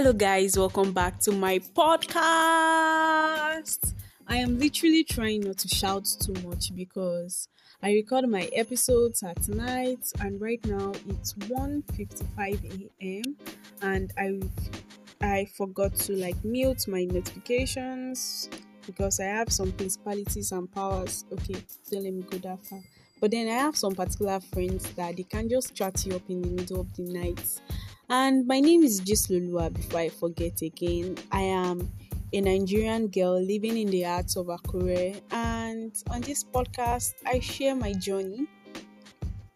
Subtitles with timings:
[0.00, 1.92] Hello, guys, welcome back to my podcast.
[4.26, 7.48] I am literally trying not to shout too much because
[7.82, 13.36] I record my episodes at night, and right now it's 1:55 a.m.
[13.82, 14.40] and I
[15.20, 18.48] I forgot to like mute my notifications
[18.86, 21.26] because I have some principalities and powers.
[21.30, 22.80] Okay, don't let me go that far.
[23.20, 26.40] But then I have some particular friends that they can just chat you up in
[26.40, 27.60] the middle of the night.
[28.12, 29.72] And my name is Jislulua.
[29.72, 31.92] Before I forget again, I am
[32.32, 35.20] a Nigerian girl living in the heart of Akure.
[35.30, 38.48] And on this podcast, I share my journey.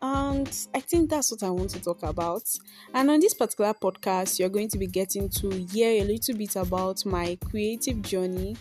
[0.00, 2.44] And I think that's what I want to talk about.
[2.92, 6.54] And on this particular podcast, you're going to be getting to hear a little bit
[6.54, 8.56] about my creative journey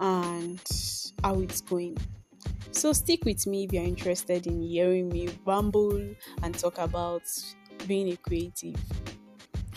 [0.00, 0.60] and
[1.22, 1.96] how it's going.
[2.72, 6.04] So stick with me if you're interested in hearing me ramble
[6.42, 7.22] and talk about
[7.86, 8.74] being a creative.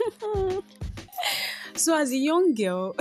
[1.74, 2.94] so as a young girl,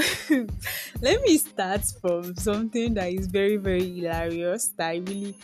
[1.02, 5.36] let me start from something that is very very hilarious that I really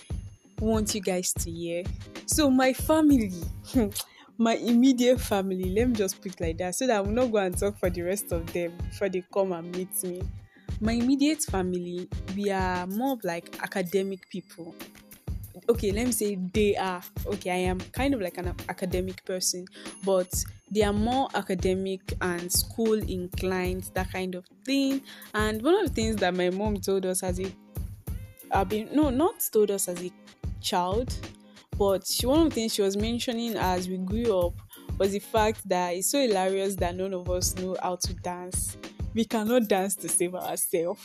[0.59, 1.84] want you guys to hear.
[2.26, 3.34] So my family,
[4.38, 7.38] my immediate family, let me just put like that so that I will not go
[7.38, 10.22] and talk for the rest of them before they come and meet me
[10.80, 14.76] my immediate family we are more of like academic people
[15.70, 19.66] okay let me say they are okay i am kind of like an academic person
[20.06, 20.32] but
[20.72, 25.02] they are more academic and school inclined that kind of thing
[25.34, 27.52] and one of the things that my mom told us as a
[28.52, 30.12] i've been no not told us as a
[30.62, 31.14] child
[31.78, 34.54] but she, one of the things she was mentioning as we grew up
[34.98, 38.78] was the fact that it's so hilarious that none of us know how to dance
[39.18, 41.02] we cannot dance to save ourselves.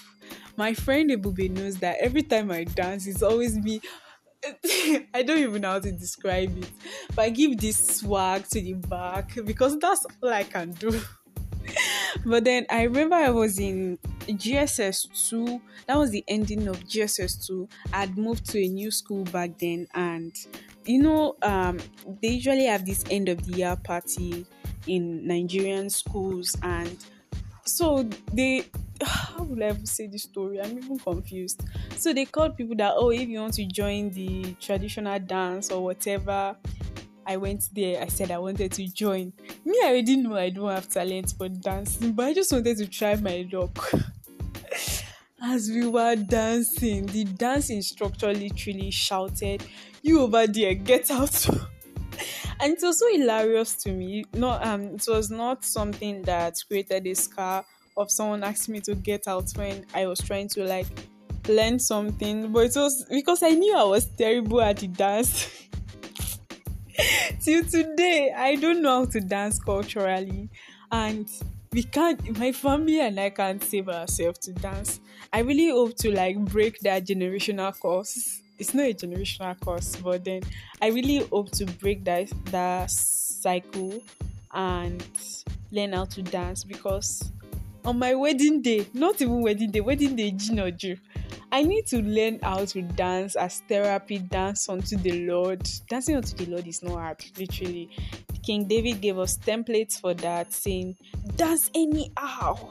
[0.59, 3.81] My friend Ebube knows that every time I dance, it's always me.
[5.15, 6.71] I don't even know how to describe it,
[7.15, 11.01] but I give this swag to the back because that's all I can do.
[12.27, 17.47] but then I remember I was in JSS 2, that was the ending of JSS
[17.47, 17.69] 2.
[17.93, 20.35] I'd moved to a new school back then, and
[20.85, 21.79] you know, um,
[22.21, 24.45] they usually have this end of the year party
[24.87, 26.97] in Nigerian schools, and
[27.65, 28.65] so they
[29.61, 30.61] I ever say this story?
[30.61, 31.63] I'm even confused.
[31.97, 35.83] So they called people that oh if you want to join the traditional dance or
[35.83, 36.57] whatever.
[37.25, 39.33] I went there, I said I wanted to join.
[39.65, 42.87] Me, I already know I don't have talent for dancing, but I just wanted to
[42.89, 43.93] try my luck.
[45.45, 49.65] As we were dancing, the dance instructor literally shouted,
[50.03, 51.49] You over there, get out.
[52.61, 54.25] and it was so hilarious to me.
[54.35, 57.65] No, um, it was not something that created a scar
[57.97, 60.87] of someone asking me to get out when I was trying to like
[61.49, 65.69] learn something, but it was because I knew I was terrible at the dance.
[67.41, 70.49] Till today, I don't know how to dance culturally,
[70.91, 71.29] and
[71.73, 72.39] we can't.
[72.39, 75.01] My family and I can't save ourselves to dance.
[75.33, 80.25] I really hope to like break that generational curse it's not a generational curse, but
[80.25, 80.43] then
[80.81, 84.01] I really hope to break that that cycle
[84.53, 85.05] and
[85.73, 87.33] learn how to dance because
[87.85, 90.99] on my wedding day, not even wedding day, wedding day Jinoju,
[91.51, 95.69] I need to learn how to dance as therapy, dance unto the Lord.
[95.89, 97.91] Dancing unto the Lord is not hard, literally.
[98.43, 100.97] King David gave us templates for that, saying,
[101.37, 102.69] Dance anyhow,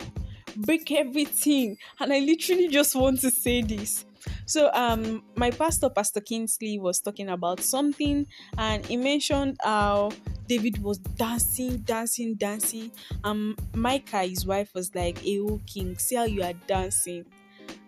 [0.58, 1.78] break everything.
[2.00, 4.06] And I literally just want to say this
[4.46, 8.28] so um my pastor, Pastor Kingsley, was talking about something
[8.58, 10.12] and he mentioned how
[10.52, 12.92] David was dancing, dancing, dancing.
[13.24, 17.24] And Michal, his wife, was like, Hey king, see how you are dancing.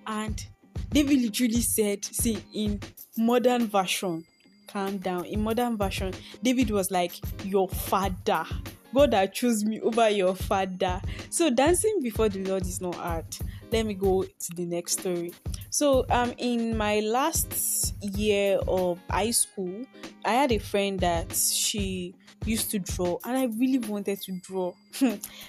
[0.08, 0.42] And
[0.90, 2.80] David literally said, see, in
[3.18, 4.24] modern version,
[4.66, 5.26] calm down.
[5.26, 8.46] In modern version, David was like, Your father.
[8.94, 11.02] God that chose me over your father.
[11.32, 13.40] So dancing before the Lord is not art.
[13.74, 15.34] Let me go to the next story.
[15.70, 19.86] So, um, in my last year of high school,
[20.24, 22.14] I had a friend that she
[22.46, 24.74] used to draw, and I really wanted to draw.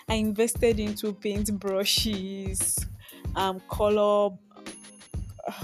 [0.09, 2.79] I invested into paint brushes,
[3.37, 4.37] um, color.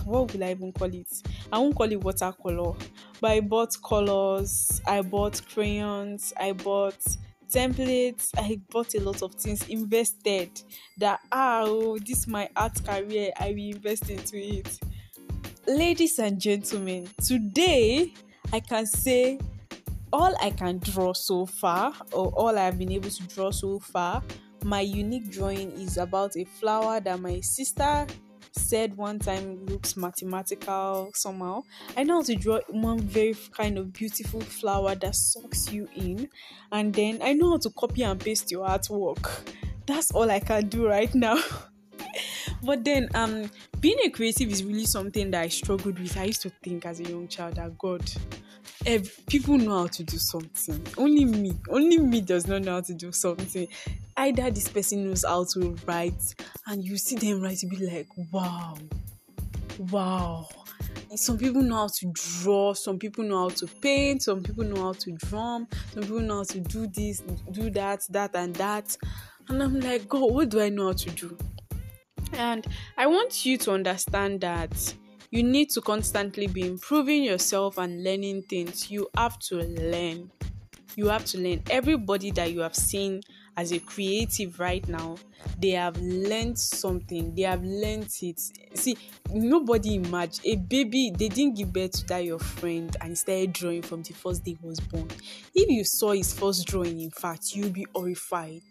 [0.04, 1.08] What will I even call it?
[1.50, 2.76] I won't call it watercolor,
[3.20, 6.98] but I bought colors, I bought crayons, I bought
[7.52, 10.62] templates i bought a lot of things invested
[10.96, 14.78] that ah oh this my art career i will invest into it
[15.66, 18.14] ladies and gentlemen today
[18.52, 19.36] i can say
[20.12, 24.22] all i can draw so far or all i've been able to draw so far
[24.64, 28.06] my unique drawing is about a flower that my sister
[28.52, 31.62] said one time looks mathematical somehow.
[31.96, 36.28] I know how to draw one very kind of beautiful flower that sucks you in,
[36.72, 39.54] and then I know how to copy and paste your artwork.
[39.86, 41.40] that's all I can do right now.
[42.62, 46.16] but then um being a creative is really something that I struggled with.
[46.16, 48.02] I used to think as a young child that God
[48.86, 50.86] if people know how to do something.
[50.96, 53.68] Only me, only me does not know how to do something.
[54.16, 56.34] Either this person knows how to write,
[56.66, 58.76] and you see them write, you be like, wow,
[59.90, 60.48] wow.
[61.14, 64.84] Some people know how to draw, some people know how to paint, some people know
[64.84, 68.96] how to drum, some people know how to do this, do that, that, and that.
[69.48, 71.36] And I'm like, God, what do I know how to do?
[72.34, 72.64] And
[72.96, 74.94] I want you to understand that
[75.30, 78.90] you need to constantly be improving yourself and learning things.
[78.90, 80.30] You have to learn.
[80.96, 81.62] You have to learn.
[81.70, 83.20] Everybody that you have seen
[83.56, 85.16] as a creative right now,
[85.58, 87.34] they have learned something.
[87.34, 88.40] They have learned it.
[88.74, 88.96] See,
[89.30, 93.82] nobody imagine a baby, they didn't give birth to that your friend and started drawing
[93.82, 95.08] from the first day he was born.
[95.54, 98.62] If you saw his first drawing, in fact, you'll be horrified.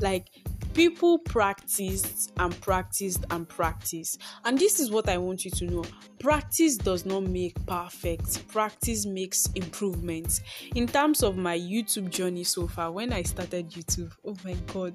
[0.00, 0.28] Like
[0.74, 4.20] people practiced and practiced and practiced.
[4.44, 5.84] And this is what i want you to know.
[6.18, 8.46] Practice does not make perfect.
[8.48, 10.40] Practice makes improvements.
[10.74, 14.94] In terms of my youtube journey so far when i started youtube oh my god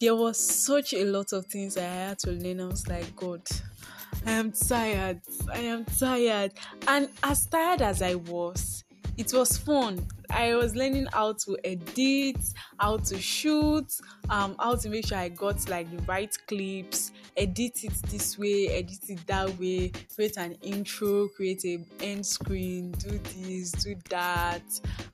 [0.00, 2.60] there was such a lot of things i had to learn.
[2.60, 3.42] I was like god
[4.26, 5.20] i am tired.
[5.52, 6.52] I am tired.
[6.86, 8.84] And as tired as i was
[9.16, 10.06] it was fun.
[10.30, 12.36] I was learning how to edit,
[12.78, 13.86] how to shoot,
[14.28, 18.68] um, how to make sure I got like the right clips, edit it this way,
[18.68, 24.62] edit it that way, create an intro, create a end screen, do this, do that,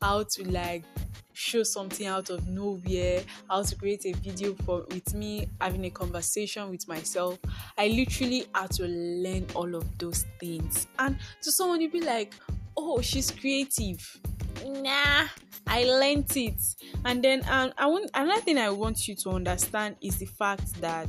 [0.02, 0.84] how to like
[1.32, 5.90] show something out of nowhere, how to create a video for with me having a
[5.90, 7.38] conversation with myself.
[7.76, 10.86] I literally had to learn all of those things.
[10.98, 12.34] And to someone you'd be like,
[12.76, 14.20] oh she's creative
[14.64, 15.26] nah
[15.66, 16.60] i learned it
[17.04, 20.80] and then um, i want another thing i want you to understand is the fact
[20.80, 21.08] that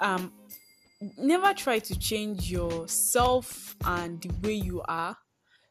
[0.00, 0.32] um
[1.16, 5.16] never try to change yourself and the way you are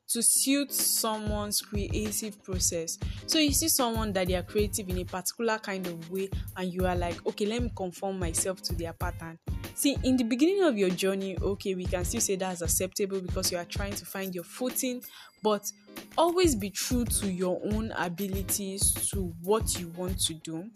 [0.10, 2.98] to suit someone's creative process.
[3.26, 6.74] So you see someone that they are creative in a particular kind of way, and
[6.74, 9.38] you are like, okay, let me conform myself to their pattern.
[9.78, 13.52] See, in the beginning of your journey, okay, we can still say that's acceptable because
[13.52, 15.04] you are trying to find your footing,
[15.44, 15.72] but
[16.18, 20.68] always be true to your own abilities, to what you want to do.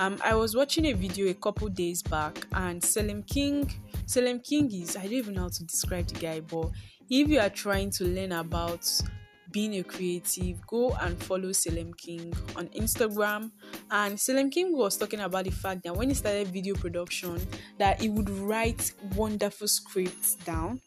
[0.00, 3.72] Um, I was watching a video a couple days back, and Selim King,
[4.06, 6.72] Selim King is I don't even know how to describe the guy, but
[7.08, 8.90] if you are trying to learn about
[9.50, 13.50] being a creative, go and follow Selim King on Instagram.
[13.90, 17.40] And Selim King was talking about the fact that when he started video production,
[17.78, 20.80] that he would write wonderful scripts down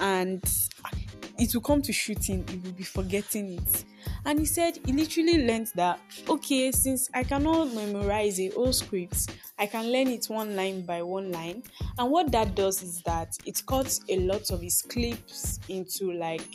[0.00, 0.42] and
[1.38, 3.84] it will come to shooting, he will be forgetting it.
[4.24, 5.98] And he said he literally learned that
[6.28, 11.02] okay, since I cannot memorize a whole script, I can learn it one line by
[11.02, 11.62] one line.
[11.98, 16.46] And what that does is that it cuts a lot of his clips into like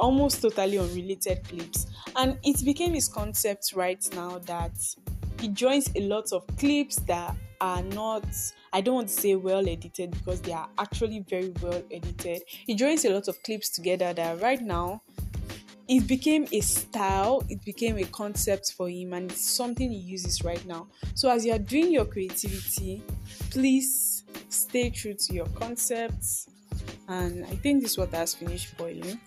[0.00, 1.86] almost totally unrelated clips.
[2.16, 4.72] And it became his concept right now that
[5.38, 8.24] he joins a lot of clips that are not
[8.72, 12.42] I don't want to say well edited because they are actually very well edited.
[12.48, 15.02] He joins a lot of clips together that right now
[15.88, 20.44] it became a style, it became a concept for him, and it's something he uses
[20.44, 20.86] right now.
[21.16, 23.02] So, as you are doing your creativity,
[23.50, 26.48] please stay true to your concepts.
[27.08, 29.18] And I think this water has finished boiling.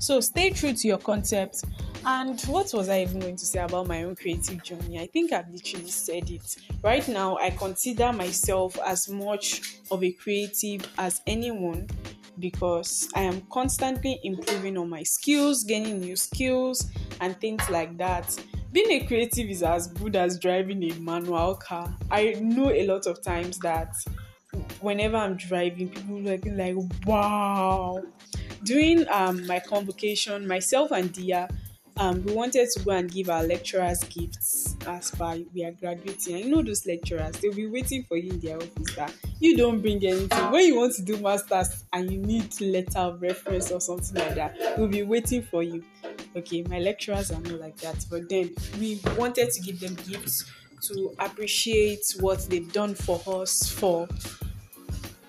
[0.00, 1.62] So, stay true to your concept.
[2.06, 4.98] And what was I even going to say about my own creative journey?
[4.98, 6.56] I think I've literally said it.
[6.82, 11.86] Right now, I consider myself as much of a creative as anyone
[12.38, 16.90] because I am constantly improving on my skills, gaining new skills,
[17.20, 18.34] and things like that.
[18.72, 21.94] Being a creative is as good as driving a manual car.
[22.10, 23.92] I know a lot of times that
[24.80, 28.02] whenever I'm driving, people like like wow.
[28.62, 31.48] During um, my convocation, myself and Dia
[32.00, 36.34] um, we wanted to go and give our lecturers gifts as far we are graduating.
[36.36, 39.54] And you know those lecturers, they'll be waiting for you in their office that you
[39.56, 40.50] don't bring anything.
[40.50, 44.34] When you want to do masters and you need letter of reference or something like
[44.36, 45.84] that, we'll be waiting for you.
[46.34, 48.06] Okay, my lecturers are not like that.
[48.10, 50.50] But then we wanted to give them gifts
[50.84, 54.08] to appreciate what they've done for us for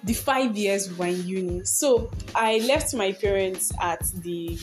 [0.03, 1.65] the five years we were in uni.
[1.65, 4.57] So I left my parents at the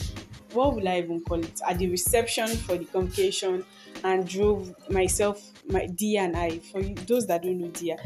[0.53, 3.65] what will I even call it at the reception for the convocation
[4.03, 6.59] and drove myself, my Dia and I.
[6.59, 7.97] For you, those that don't know Dia,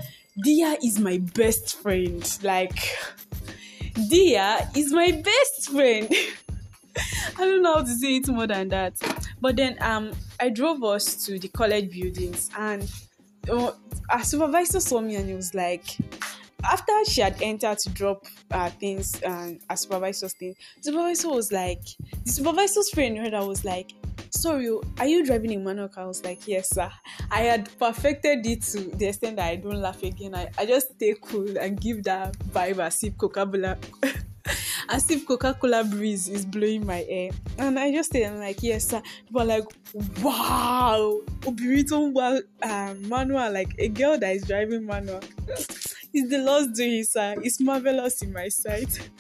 [0.43, 2.39] Dia is my best friend.
[2.43, 2.77] Like
[4.09, 6.09] Dia is my best friend.
[7.39, 8.95] I don't know how to say it more than that.
[9.41, 12.91] But then um I drove us to the college buildings and
[13.49, 13.73] uh,
[14.11, 15.97] our supervisor saw me and he was like,
[16.65, 21.83] after she had entered to drop uh, things and uh, supervisor's thing, supervisor was like,
[22.25, 23.93] the supervisor's friend heard I was like,
[24.31, 26.05] sorry, oh, are you driving a manual car?
[26.05, 26.91] I was like, yes, sir.
[27.31, 30.35] I had perfected it to the extent that I don't laugh again.
[30.35, 33.79] I, I just stay cool and give that vibe as if Coca-Cola,
[34.93, 37.31] as if Coca-Cola breeze is blowing my hair.
[37.59, 39.01] And I just stay and like, yes, sir.
[39.27, 39.65] People are like,
[40.23, 45.21] wow, Obirito uh, manual, like a girl that is driving manual.
[45.49, 47.37] it's the Lord's doing, sir.
[47.43, 49.11] It's marvelous in my sight.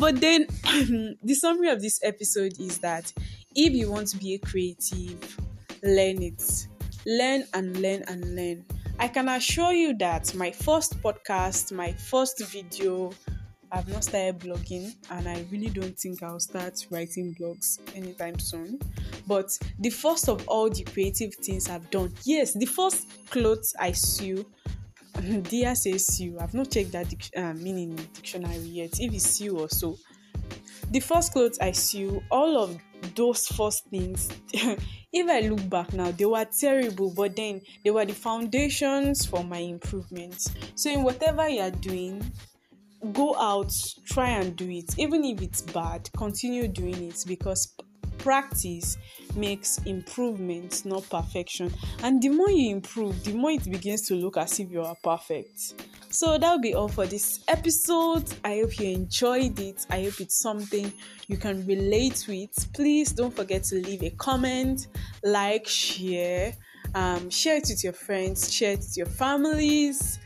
[0.00, 0.46] But then,
[1.22, 3.12] the summary of this episode is that
[3.54, 5.38] if you want to be a creative,
[5.84, 6.66] learn it.
[7.06, 8.64] Learn and learn and learn.
[8.98, 13.12] I can assure you that my first podcast, my first video,
[13.72, 18.78] I've not started blogging and I really don't think I'll start writing blogs anytime soon.
[19.26, 23.92] But the first of all the creative things I've done, yes, the first clothes I
[23.92, 24.44] sew,
[25.42, 26.36] Dia says sew.
[26.38, 29.00] I've not checked that dic- uh, meaning in dictionary yet.
[29.00, 29.96] If it's sew or so.
[30.90, 32.78] The first clothes I sew, all of
[33.14, 38.04] those first things, if I look back now, they were terrible, but then they were
[38.04, 40.50] the foundations for my improvements.
[40.74, 42.22] So, in whatever you're doing,
[43.12, 43.72] go out,
[44.06, 44.98] try and do it.
[44.98, 47.74] Even if it's bad, continue doing it because
[48.18, 48.96] practice
[49.34, 51.72] makes improvement, not perfection.
[52.02, 54.96] And the more you improve, the more it begins to look as if you are
[55.02, 55.74] perfect.
[56.10, 58.24] So that'll be all for this episode.
[58.44, 59.86] I hope you enjoyed it.
[59.90, 60.92] I hope it's something
[61.26, 62.72] you can relate with.
[62.74, 64.88] Please don't forget to leave a comment,
[65.24, 66.54] like, share,
[66.94, 70.18] um, share it with your friends, share it with your families.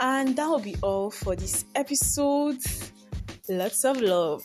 [0.00, 2.58] And that will be all for this episode.
[3.48, 4.42] Lots of love.